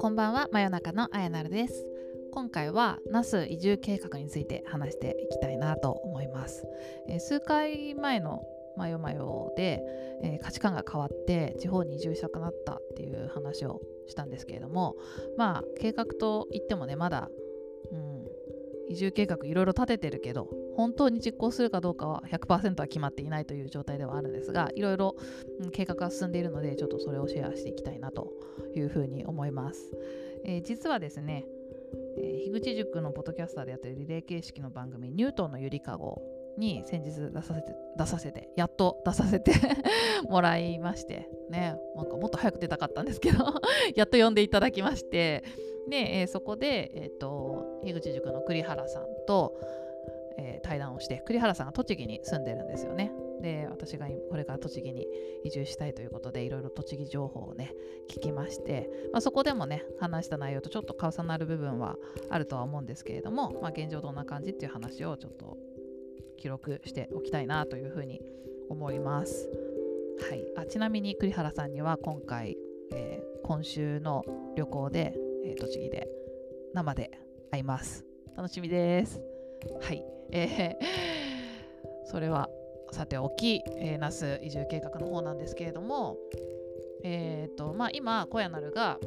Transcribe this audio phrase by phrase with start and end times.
[0.00, 1.86] こんばんは真夜中のあやなるです。
[2.32, 6.64] 今回は那須移住計画について話していきたいなと思います、
[7.08, 8.42] えー、数回前の
[8.76, 9.80] マヨマヨで、
[10.22, 14.96] えー、価値観が変わって地方に移住したくなったっていう話をしたんですけれども
[15.38, 17.30] まあ計画といってもねまだ、
[17.92, 18.26] うん、
[18.88, 25.16] 移住計画いろいろ立ててるけど本当に実行するかどうかは100%は決まっていないという状態ではあるんですがいろいろ、
[25.72, 28.32] 計画が進んでいるのでちょっとそれをシェアしていきたいなと
[28.74, 29.80] いうふうに思います、
[30.44, 31.46] えー、実はですね、
[32.18, 36.22] えー、樋口塾のポッドキャスターでやっているリレー形式の番組「ニュートンのゆりかご」
[36.58, 39.52] に先日出させて出させてやっと出させて
[40.28, 43.44] もらいましてねなんかもっと早く出たかったんですけど
[43.94, 45.44] やっと呼んでいただきまして
[45.88, 49.58] で、えー、そこで、えーと、樋口塾の栗原さんと、
[50.38, 53.12] えー、対談をして栗原さんが栃木に住んでるんですよね。
[53.40, 55.06] で私がこれから栃木に
[55.44, 57.74] 移住したいということでいろいろ栃木情報をね
[58.10, 61.96] 聞きまして、まあ、そこでもね話した内容とちょっと重なる部分は
[62.30, 65.58] あるとは思うんですけれども、まあ、現状どんな感じっていう話をちょっと
[66.38, 68.20] 記録しておきたいなというふうに
[68.68, 69.48] 思います。
[70.28, 72.56] はい、あちなみに栗原さんには今回、
[72.92, 74.24] えー、今週の
[74.56, 76.08] 旅行で、えー、栃木で
[76.72, 77.10] 生で
[77.50, 78.04] 会います。
[78.36, 79.20] 楽しみです。
[79.80, 82.48] はい、えー、それは
[82.92, 86.16] さておき、えー、那須移住計画の方なんですけれども、
[87.04, 88.98] えーとまあ、今、小屋なるが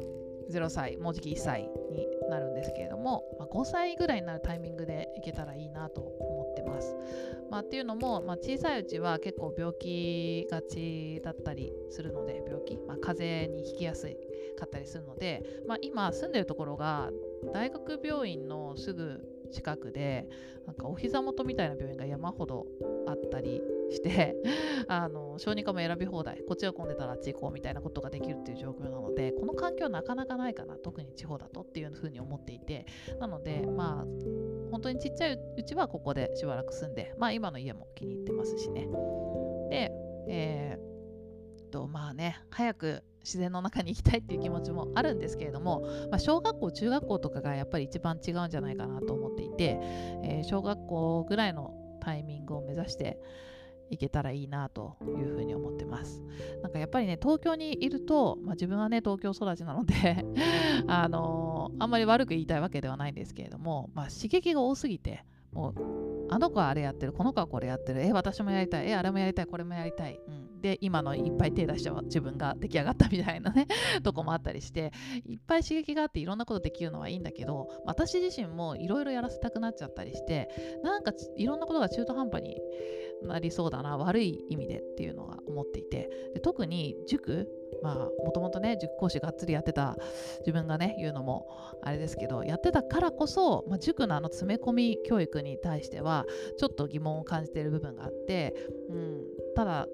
[0.50, 6.96] 0歳、もうじき1歳になるんですけれども、まあ、5歳ぐらいになるタイミングで行けたらいいなと思ってます。
[7.50, 14.16] まあ、っていうのも、まあ、小さいうちは結構病気がちだったりするので病気、まあ、風邪にひきやすい
[14.56, 17.10] かったりするので、ま、今住んでるところが
[17.52, 19.20] 大学病院のすぐ
[19.50, 20.28] 近くで
[20.66, 22.66] なんかお膝元みたいな病院が山ほど
[23.06, 24.36] あったりして
[24.88, 32.86] あの小児科も選び放題こっちが混んでたらあっち行こうみたいなことができるっていう状況なのでこの環境はなかなかないかな特に地方だとっていうふうに思っていて
[33.18, 34.04] なのでまあ
[34.70, 38.88] 本当にちっちゃいうちはここでしばらく住んでまあ今の家も気に入ってますしね。
[39.70, 39.92] で
[40.28, 49.78] えー、とまあね早く自然の中に行きたいっていう気持ちもあるんですけれども、まあ、小学校中学校とかがやっぱり一番違うんじゃないかなと思っていて、
[50.24, 53.18] えー、小学校ぐらいのタイミングを目指して
[53.90, 56.22] いけたらいいなというふうに思ってます。
[56.62, 60.24] なんかやっぱりね東京にいると、まあ、自分はね東京育ちなので
[60.86, 65.74] あのー、あんまり悪く言いたいわけではないんですけれども、まあ、刺激が多すぎてもう
[66.32, 73.66] あの子はあれやってるこの子はこれやってるえ私もやりたいえあれもやりたいこれもやりたい、うん、で今のいっぱい手出しちゃう自分が出来上がったみたいなね
[74.04, 74.92] とこもあったりして
[75.26, 80.48] いっぱい刺激があっていろんなことできるのはいいんだけど私自身もいろいろやらせたくなっちゃったりして
[80.84, 82.56] なんかいろんなことが中途半端に
[83.22, 86.10] なりそうだな悪い意味でっていうのが思っていて。
[86.34, 87.48] で特に塾
[87.82, 89.96] まあもともとね塾講師がっつりやってた
[90.40, 91.48] 自分がね言うのも
[91.82, 96.26] あれですけどやってたからこそ、まあ、塾のあの詰め込み教育に対しては
[96.58, 98.54] ちょっと疑問を感じている部分があって、
[98.90, 99.86] うん、ただ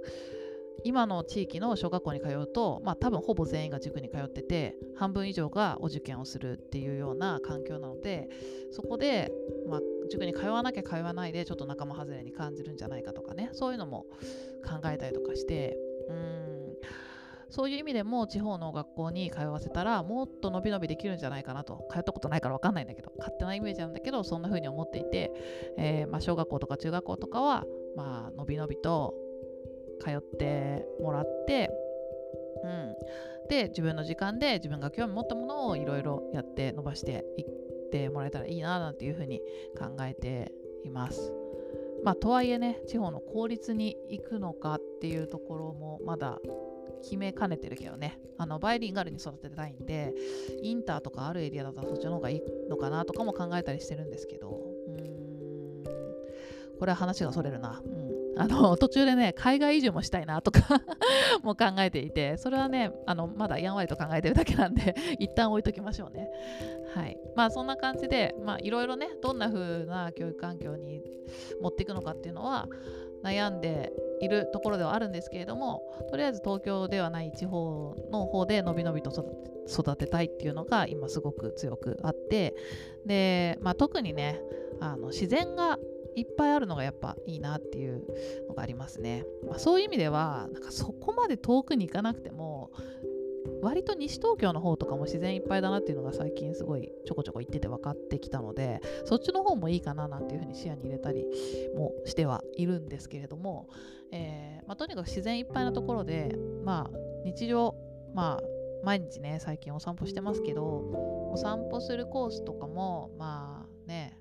[0.85, 8.29] 今の地域の小学校に通うと、まあ、多分ほぼ全員が塾に通ってて半分以上がお受験をするっていうような環境なので
[8.71, 9.33] そこで、
[9.69, 9.81] まあ、
[10.11, 13.51] 塾に通わなきゃ通わないでちょっと仲間外れに感じるんじゃないかとかね。
[13.53, 14.07] そういうのも
[14.65, 15.77] 考えたりとかして。
[16.09, 16.57] うん。
[17.49, 21.87] そういう意味でも地方の学校に通わせたらもっと伸び伸びできるんじゃないかなと。
[21.91, 25.33] 通ったことないから分かんないんだけど勝手なイメージなんだけどそんな風に思っていて、
[25.79, 27.65] えー、まあ、小学校とか中学校とかは
[27.97, 29.15] まあ伸び伸びと
[30.01, 31.71] 通ってもらって、
[32.65, 32.95] うん、
[33.49, 39.41] で自分の時間で自分が興味持ったものをいろいろやって伸ばしていっててもらえたらいいななんていうふうに
[39.79, 40.53] 考えて
[40.85, 41.33] います。
[42.05, 46.39] まあ、とはいえね地方の公立に行くのかっていうところもまだ
[47.03, 48.21] 決めかねてるけどね。
[48.39, 50.15] あのバイリンガルに育てたいんで
[50.63, 54.61] インターとかあるエリアだったらそっちの方がいいのかなとかも考えたりしてるんですけど。
[54.89, 55.17] うーん。
[56.79, 58.06] これは話がそれるな、うん、
[58.39, 60.83] あの途中でね海外移住もしたいなとか
[61.43, 66.31] も考えていてそれはねあのまだやんわりと考えてるだけなんで 一旦置いときましょうね。
[66.95, 67.19] はい。
[67.35, 71.03] まあそんな感じでまあいろいろねどんな風な教育環境に
[71.61, 72.69] 持っていくのかっていうのは
[73.23, 79.11] 悩んでいるところではあるんですけれどもとりあえず東京ではない地方の方でのびのびと
[79.69, 82.55] 育てたいっていうのが今すごく強くあって
[83.05, 84.41] で、まあ、特にね
[84.81, 85.79] あの自然が
[86.17, 88.03] いっぱいあるのがやっぱいいなっていう
[88.49, 89.25] のがありますね。
[89.47, 92.73] まあ、そういう意味ではなんかそこまで遠くに行かなくても
[93.63, 101.27] 割と西東京の方とかも自然いっぱいだなっていうのが最近すごいちょこちょこ行ってて分かってきたのでそっちの方もいいかななんていうふうに視野に入れたり
[101.77, 103.69] もしてはいるんですけれども、
[104.13, 107.75] えーまあ、とにかく自然いっぱいなところで、まあ、日常、
[108.15, 110.63] まあ、毎日ね最近お散歩してますけど
[111.33, 114.16] お散歩するコースとかもまあね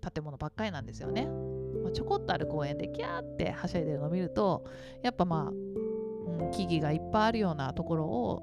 [0.00, 1.26] 建物ばっかりなんですよね。
[1.82, 4.64] まあ、ちょこっとある公園でキャーってはしゃいでるのを見ると
[5.02, 5.52] やっぱまあ
[6.40, 8.42] うん、木々がいっぱいあるようなところを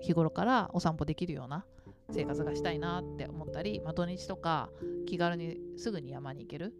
[0.00, 1.64] 日頃からお散歩できるような
[2.10, 4.70] 生活がしたいなって思ったり、まあ、土日とか
[5.06, 6.74] 気軽にすぐに山に行ける、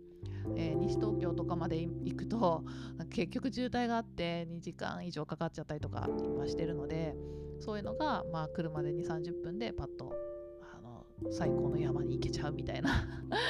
[0.56, 2.64] えー、西東京とかまで行くと
[3.10, 7.14] 結局渋滞があって2時間以上かかっちゃったりとか今してるので
[7.60, 10.12] そういうのが、まあ、車で2 3 0分でパッと
[11.30, 12.90] 最高の山に行けちゃうみたいな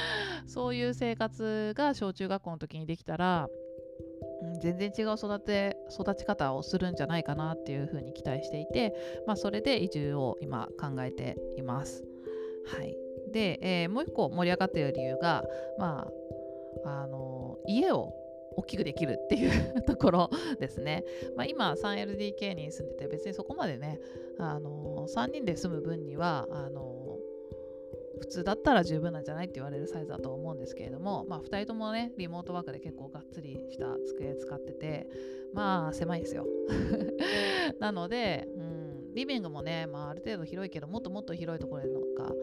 [0.47, 3.49] そういう生活が小中学校の時にできたら
[4.61, 8.93] 全然違う育て育ち方をするんじゃないかなっていうふうに期待していて、
[9.25, 12.03] まあ、それで移住を今考えています。
[12.65, 12.97] はい、
[13.31, 15.43] で、えー、もう一個盛り上がっている理由が、
[15.77, 16.07] ま
[16.85, 18.13] あ、あの家を
[18.57, 20.29] 大きくできるっていう ところ
[20.59, 21.03] ですね。
[21.35, 23.99] まあ、今 3LDK に住んでて別にそこまでね、
[24.37, 26.94] あの3人で住む分にはあの
[28.19, 35.07] 普通だったら十分なんじゃないって言われるサイズだと思うんですけれども、まあ、2人ともねリモートワークで結構がっつりした机使ってて
[35.53, 36.45] まあ狭いですよ。
[37.79, 42.33] なので、うん、リビングもね、まあ、ある程度広いけどもっともっと広いところでのか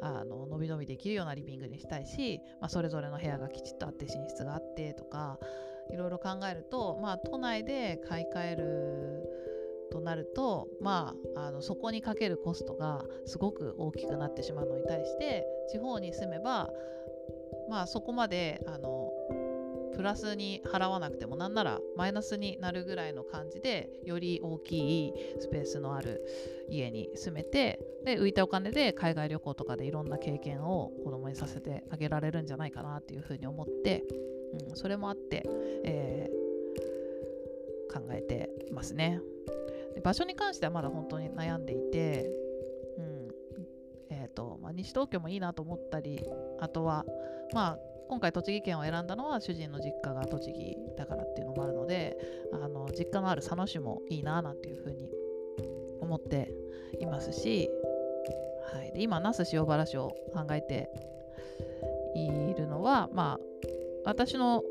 [0.00, 5.38] あの伸び伸びできるようなリビングにしたいし、まあ、それぞれの部屋がきちっとあって寝室があってとか
[5.90, 9.13] いろいろ考えると、まあ、都内で買い替える
[9.94, 16.68] となると、まあ、あのそこにかけるコストがすごく大きくなってしまうのに対して地方に住めば、
[17.70, 19.12] まあ、そこまであの
[19.94, 26.20] プラスに払わなくてもなんならマイナスになるぐらいの感じでより大きいスペースのある
[26.68, 34.02] 家に住めてで浮いたお金で海外旅行とかでいろんな経験を子供にさせてあげられるんじゃないかなっていうふうに思って、
[34.68, 35.44] うん、それもあって、
[35.84, 39.20] えー、考えてますね。
[40.02, 42.30] 場所に関してはまだ本当に悩んでいて、
[42.98, 43.28] うん。
[44.10, 46.24] えーとまあ、西東京もいいなと思ったり
[46.60, 47.04] あとは、
[47.52, 52.16] まあ、今回栃木県を選んだのは主人の実家が栃木だからっていうのもあるので
[52.52, 55.10] あの実家のある佐野市もいいななんていうふうに
[56.00, 56.52] 思って
[57.00, 57.70] いますし、
[58.72, 60.90] はい、で今那須塩原市を考えて
[62.14, 63.68] いるのは、まあ、
[64.04, 64.62] 私の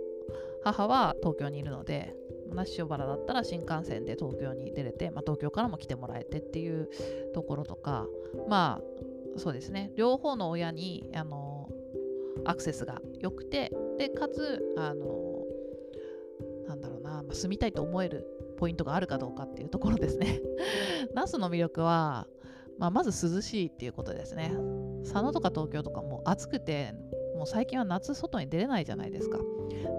[0.64, 2.16] 母は東京にいるので
[2.54, 6.90] 那須塩原だったら新幹線で東京に出れて、まあ、東京からも来てもらえてっていう
[7.34, 8.08] ところとか
[8.48, 9.92] まあそうですね。
[9.96, 11.68] 両方の親にあの
[12.46, 15.44] アクセスが良くてでかつあの
[16.68, 18.26] なんだろうな、まあ、住みたいと思える
[18.58, 20.42] ポイントがあるかどうかっていうところですね。
[21.14, 22.28] 那須の魅力は、
[22.78, 24.52] まあ、まず涼しいっていうことですね。
[25.04, 26.96] 佐野とか東京とかも暑くて
[27.36, 29.40] もう最近は夏外に出れないじゃないですか。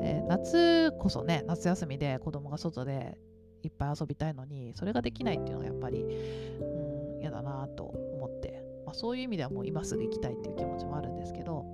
[0.01, 3.19] で夏こそね夏休みで子供が外で
[3.63, 11.65] いっぱい遊びたいのにそれができないっていうのがやっぱりうん嫌だなと思って、まあ、そういう意味ではもう今すぐ行きたいっていう気持ちもあるんですけど。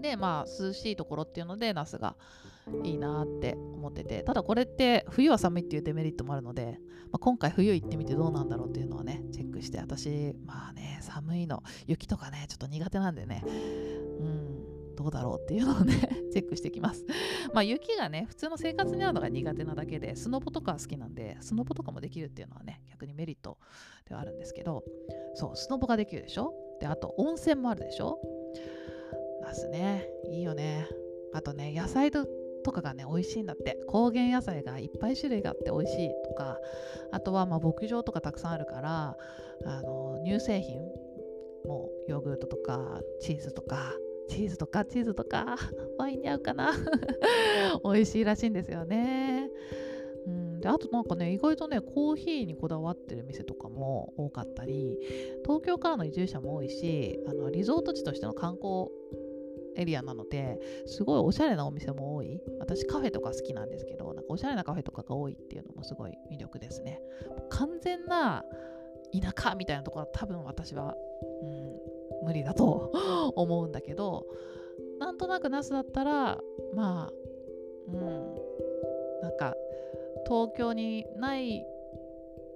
[0.00, 2.14] でまあ涼しいところっていうのでナスが
[2.84, 4.22] いいなって思ってて。
[4.22, 6.78] ただこれって冬は寒いっていうデメリットもあるので、
[7.10, 9.78] まあ、今回冬行ってみてどうなんだろうっていうのはねチェックして。
[9.78, 13.42] 私まあね寒いの雪とかねちょっと苦手なんでね。
[14.18, 14.94] うん。
[14.96, 15.94] どうだろうっていうのをね
[16.32, 17.04] チェックしてきます。
[17.54, 23.58] まあ雪がね普通の生活にあるのが苦手なだけでスノボとかは好きなんでスノボとかもできるっていうのはね逆にメリット
[24.08, 24.82] ではあるんですけど
[25.34, 26.52] そうスノボができるでしょ？
[26.80, 28.18] であと温泉もあるでしょ？
[29.40, 30.10] ナスね。
[30.30, 30.88] いいよね。
[31.32, 32.26] あとね野菜と
[32.72, 33.78] かがね美味しいんだって。
[33.86, 36.58] 高原野菜がいっぱい種類があって美味しいとか
[37.12, 39.16] あとはま牧場とかたくさんあるから
[39.64, 40.82] あの乳製品
[41.64, 43.94] もヨーグルトとかチーズとか
[44.28, 45.56] チーズとかチーズとか
[45.98, 46.72] ワインに合うかな。
[47.84, 49.50] 美味しいらしいんですよね。
[50.26, 54.98] うん、であとなんかね意外とねコーヒーにこだわってる店とかも多かったり
[55.42, 58.88] 東京からの移住者も多いしあのリゾート地としての観光
[59.76, 62.42] エリアなのですごいおしゃれなお店も多い。
[62.58, 67.00] 私カフェとか好きなんですけどなんかおしゃれなカフェとかが多いっていうのもすごい魅力ですね。
[67.48, 68.44] 完全な
[69.12, 70.94] 田舎みたいなところは多分私は、
[71.42, 71.87] うん、
[72.22, 72.92] 無理だと
[73.36, 74.26] 思うんだけど
[74.98, 76.40] なんとなくナスだったら
[76.74, 77.12] まあ
[77.88, 78.34] うん
[79.22, 79.54] なんか
[80.26, 81.64] 東京にない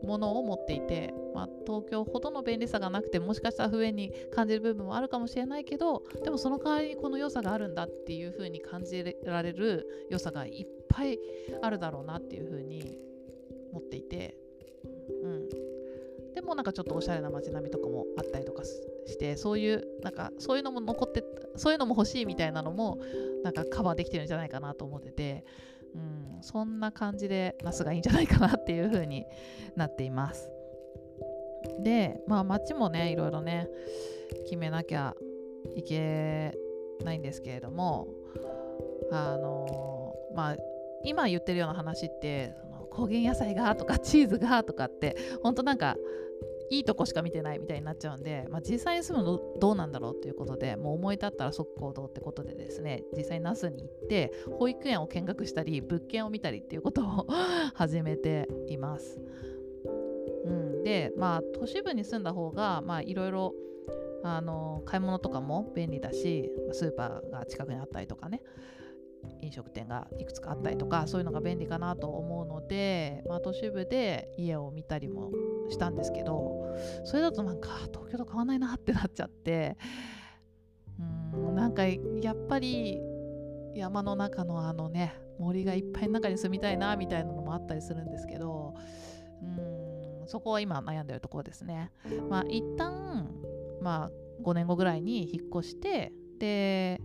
[0.04, 11.21] ものを持っていて、まあ、東京ほどの便利さがなくてもしかしたら不便に感じる部分もあるかもしれないけどでもその代わりにこの良さがあるんだっていう風に感じられる良さがいっぱい
[11.62, 12.99] あるだろうなっていう風に
[13.71, 14.37] 思っていて
[15.23, 15.49] うん、
[16.43, 22.99] でもなんかちょっとおしゃれな街並みとかもあったりとかしてそういうなんかそういうのも残ってそういうのも欲しいみたいなのも
[23.45, 25.45] なんかカバーできてるんじゃないかなと思ってて、
[25.95, 29.25] うん、そんな感じでナスがいいんじゃないかなっていう風に
[29.77, 30.51] なっています。
[31.85, 33.69] でまあ街もねいろいろね
[34.47, 35.15] 決めなきゃ
[35.77, 36.59] いけ
[37.05, 38.09] ないんですけれども
[39.13, 40.57] あのまあ
[41.05, 45.97] 今言ってるような話ってその高原野菜がとかチーズがとかって本当なんか
[46.73, 57.26] いいとこしか見てないみたいになっちゃうんで、まあ、実際に住むのどうなんだろうということでもう思い立ったら即行動ってことでですね実際に那須に行って保育園を見学したり物件を見たりっていうことを
[57.75, 59.21] 始めています。
[60.45, 63.55] うん、でまあ都市部に住んだ方がいろいろ
[64.87, 68.41] 買い物とかも便利だしスーパーが近くにあったりとかね
[69.41, 75.31] 飲食店がいくつかあったりとかそういうのが便利かなと思うので、まあ、都市部で家を見たりも
[75.69, 79.76] したんですけどそれだとなんか東京と変わんないなってなっちゃって
[81.35, 83.00] うんなんかやっぱり
[83.75, 88.75] 山の中のあのね森がいっぱいの中に住みたいなみたいなのもあったりするんですけど
[89.43, 91.91] うんそこは今悩んでるところですね。
[92.31, 93.29] まあ一旦
[93.81, 94.11] まあ
[94.43, 96.12] 5年後ぐらいに引っ越して
[96.43, 97.01] で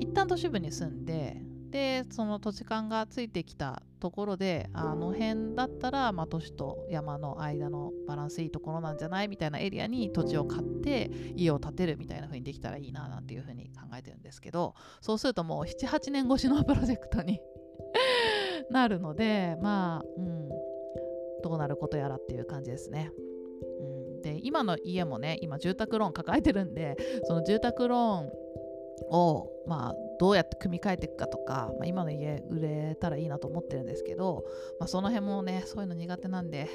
[0.00, 1.36] 一旦都市部に住んで
[1.70, 17.40] でその土地勘がついてきたところであの辺だったら、まあ、都市と山の間のバランスいいところなんじゃないみたいなエリアに土地を買って家を建てるみたいな風にできたらいいななんていう風に考えてるんですけどそうするともう78年越しのプロジェクトに
[18.70, 20.48] なるのでまあうん
[21.44, 23.12] どうなることやらっていう感じですね。
[24.22, 28.30] で今の家もね今住宅ローン抱えてるんでその住宅ローン
[29.10, 34.44] を、まあ、どうやって組み替えていくかとか、まあ、今の家売れたらいいなと思ってるんですけど、
[34.78, 36.68] まあ、その辺もねそういうの苦手なんで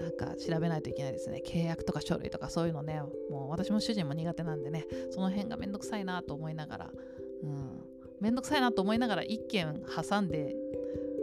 [0.00, 1.42] なんか調べないといけないですね。
[1.46, 6.90] 契約とか書類とかそういうのねもう私も主人も苦手なんでねその辺がめんどくさいなと思いながら
[7.42, 7.84] うん。
[8.20, 10.54] めんどくさいなと思いながら一軒挟んで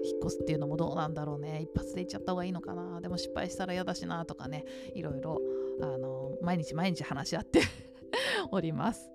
[0.04, 1.62] 引っ越すっていうのもどうなんだろうね。
[1.62, 3.02] 一発で行っちゃった方がいいのかな。
[3.02, 4.66] でも失敗したら嫌だしなとかね。
[4.94, 5.40] いろいろ
[5.82, 7.62] あの毎日毎日話し合って
[8.52, 9.12] おります。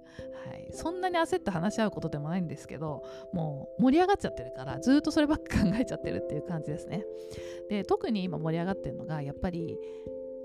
[0.46, 7.04] はい、そんなに焦って話し合うことでもないんですけどもう盛り上がっちゃってるからずっとそればっか考えちゃってるっていう感じですね。
[7.68, 9.78] で特に今盛り上がってるのがやっぱり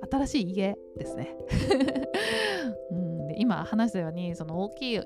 [0.10, 1.36] 新しい家ですね、
[2.91, 5.01] うん、で今話したようにその大きい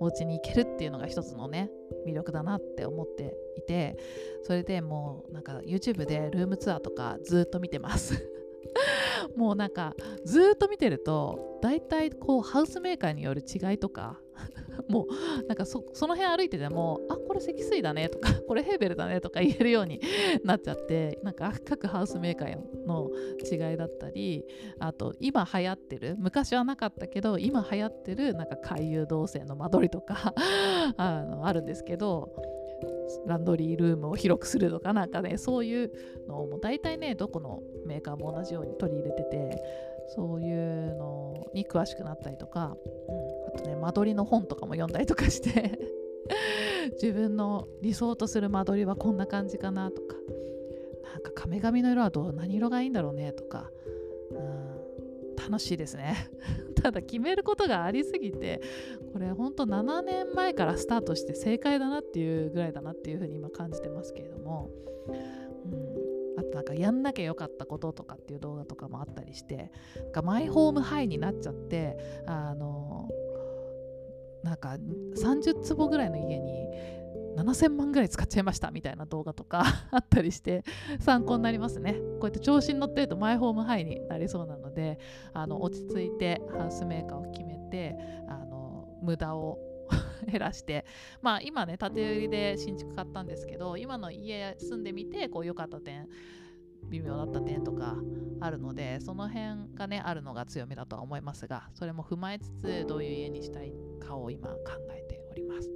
[0.00, 1.70] お家に行けるっていうのが一つのね
[2.06, 3.96] 魅力だなって思っていて
[4.42, 8.28] それでもうなんか YouTube でルームツアーとかずっと見てます。
[9.36, 14.20] もうなんかずっと見てると大体こうハウスメーカーによる違いとか
[14.88, 20.00] もうなんかその辺歩いててもあこれ積水だねとか これヘーベルだねとか言えるように
[20.44, 23.10] なっちゃってなんか各ハウスメーカーの
[23.50, 24.44] 違いだったり
[24.78, 30.34] あと今流行ってる昔はなかったけど今流行ってるなんか回遊動線の間取りとか
[30.96, 32.32] あのあるんですけど
[33.26, 35.92] ランドリールームを広くするとかなんかねそういう
[36.26, 39.62] のをもう大体ねどこのメーカーも同じように取り入れてて
[40.08, 42.76] そういうのに詳しくなったりとか、
[43.08, 45.78] うん、あとね間取りの本とかも読んだりとかして
[47.00, 50.16] 自分の理想とする間取りはこんな感じかなとか
[51.12, 53.70] なんか壁紙の色はどう何色がいいんだろうねとか、
[54.30, 56.14] うん、楽しいですね。
[56.82, 58.60] ただ決めることがありすぎて
[59.12, 64.70] これほんと7年前からスタートして正解だなっていうぐらいだなっていうふうに今感じてますけれども、
[65.64, 66.11] うん、
[66.54, 73.08] なんかやんなきゃよかったこととかっていう動画とかもあったりしてなんかマイホームハイになっちゃってあの
[74.42, 74.76] なんか
[75.16, 76.68] 30坪ぐらいの家に
[77.36, 80.64] 7000万ぐらい使っちゃいましたみたいな動画とか あったりして
[81.00, 81.94] 参考になりますね。
[81.94, 84.98] こうやって調子に乗ってるとマイホームハイになりそうなので
[85.32, 87.96] あの落ち着いてハウスメーカーを決めて
[88.28, 89.58] あの無駄を
[90.30, 90.84] 減らして
[91.20, 96.08] まあ今ね建て売りで新築買ったんですけど今の家住んでみてこう良かった点
[96.88, 97.96] 微妙だった点とか
[98.40, 104.56] あるのでその辺がねあるのが強みだとは思いますがそれも踏まえつつどういう家にしたいかを今考
[104.90, 105.70] えております。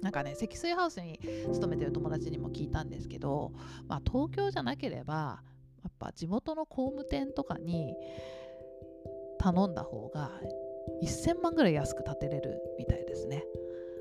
[0.00, 1.18] なんかね積水ハウスに
[1.50, 3.52] 勤めてる友達にも聞いたんですけど、
[3.88, 5.42] まあ、東京じゃなければ
[5.82, 7.94] やっぱ地元の工務店とかに
[9.38, 10.30] 頼んだ方が
[11.02, 13.44] 1000万ぐらい安く建てれるみたいですね。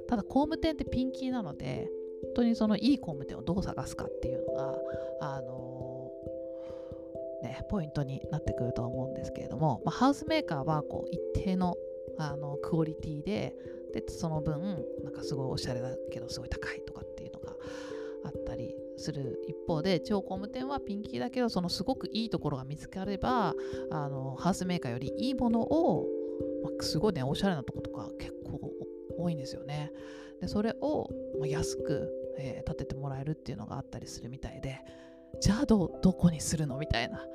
[0.07, 1.89] ただ工務店ってピンキーなので
[2.23, 4.77] 本当にそのいい工務店をどう探すかっていうのが
[5.21, 11.75] あのー、ねポイントになってくるとは思うんですけれども、まあ、ハウスメーカーはこう一定の
[12.17, 13.55] あのクオリティで
[13.93, 17.55] でその分なんかすごいおしゃれだけどすごい高いとかっていうのが
[18.25, 23.53] あったりする一方で地方工務店はピンキーだけどそのすごくいいところが見つかれば
[23.91, 26.05] あのハウスメーカーよりいいものを、
[26.63, 28.71] まあ、すごいねおしゃれなとことか結構
[29.17, 29.91] 多いんですよね。
[30.41, 31.09] でそれを、
[31.39, 34.79] ま、安く、えー、建ててもらえるっていうのがあったりするみたいで
[35.39, 37.25] じゃあどどこにするのみたいな、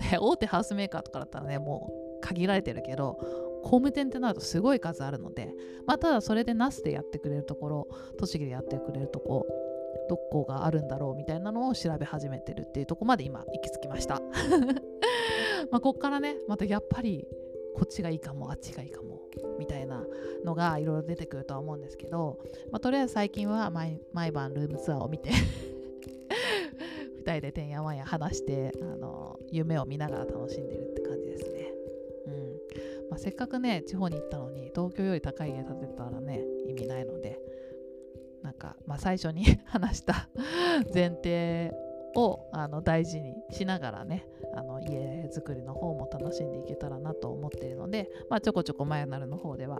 [0.00, 1.90] ね、大手ハウスメーカーとかだったらねも
[2.20, 3.18] う限られてるけど
[3.62, 5.52] 工務店ってなるとすごい数あるので、
[5.86, 7.88] まあ、ただそれでナスでやってくれるところ
[8.18, 9.46] 栃木でやってくれるとこ
[10.08, 14.22] どこがあるんだろうみたいなのを調べ始めてるっていうとこまで今行き着きました
[15.72, 17.26] まこっからねまたやっぱり
[17.76, 19.20] こっちがいいかもあっちがいいかも
[19.58, 20.02] みたいな
[20.46, 22.38] のがいろいろ出てくるとは思うんですけど、
[22.72, 24.00] まあ、とりあえず最近は毎
[24.32, 25.28] 晩ルームツアーを見て
[27.22, 31.74] 2人でてんやわんや話してあの夢を見ながら楽しんでるって感じですね。
[32.26, 32.32] うん
[33.10, 37.38] まあ、せっかくね地方に行ったのに東京より高い家建てたらね意味ないので
[38.42, 40.30] なんか、まあ、最初に 話した
[40.94, 41.74] 前提
[42.58, 49.78] あの大事にしながらねあの家づくりの方も楽しんでいけたらなと思っているので、まあ、ちょこちょこマヨナルの方では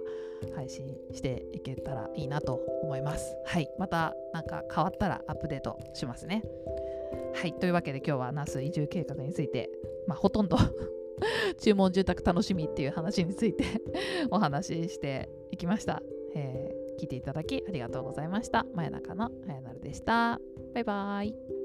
[0.54, 3.35] 配信していけたらいいなと思います。
[3.47, 6.42] はい、また何か変わったらアップデートしますね。
[7.35, 9.71] はい、というわけで今日は那須移住計画について、
[10.06, 10.59] まあ、ほとんど
[11.59, 13.64] 注文住宅楽しみっていう話について
[14.30, 16.02] お話ししていきました。
[16.35, 18.66] えー、聞いていただきありがとうございました。
[18.75, 20.38] 真夜中のあやなるでした。
[20.75, 21.56] バイバーイ。